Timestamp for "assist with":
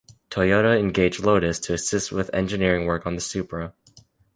1.75-2.33